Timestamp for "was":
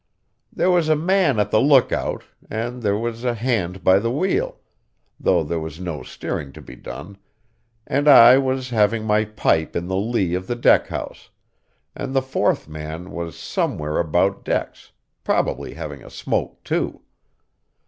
0.71-0.89, 2.97-3.23, 5.59-5.79, 8.39-8.71, 13.11-13.37